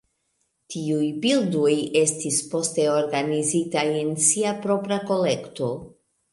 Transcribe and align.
Tiuj 0.75 1.09
bildoj 1.25 1.73
estis 2.01 2.41
poste 2.55 2.87
organizitaj 2.95 3.87
en 4.03 4.13
sia 4.31 4.57
propra 4.67 5.03
kolekto. 5.15 5.73